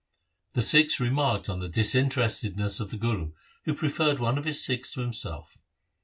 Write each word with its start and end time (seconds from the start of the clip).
The 0.53 0.63
Sikhs 0.63 0.99
remarked 0.99 1.47
on 1.47 1.59
the 1.59 1.69
dis 1.69 1.93
interestedness 1.93 2.79
of 2.79 2.89
the 2.89 2.97
Guru, 2.97 3.33
who 3.65 3.75
preferred 3.75 4.17
one 4.19 4.39
of 4.39 4.45
his 4.45 4.59
Sikhs 4.65 4.89
to 4.93 5.01
himself. 5.01 5.59